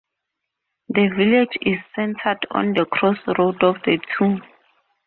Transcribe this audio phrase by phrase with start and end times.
[0.89, 4.37] The village is centered on the crossroads of the two.